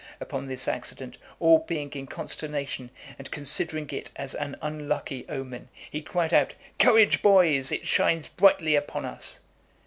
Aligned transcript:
Upon 0.19 0.47
this 0.47 0.67
accident, 0.67 1.19
all 1.39 1.59
being 1.59 1.91
in 1.91 2.07
consternation, 2.07 2.89
and 3.19 3.29
considering 3.29 3.87
it 3.91 4.09
as 4.15 4.33
an 4.33 4.55
unlucky 4.59 5.27
omen, 5.29 5.69
he 5.91 6.01
cried 6.01 6.33
out, 6.33 6.55
"Courage, 6.79 7.21
boys! 7.21 7.71
it 7.71 7.85
shines 7.85 8.25
brightly 8.25 8.73
upon 8.75 9.05
us." 9.05 9.41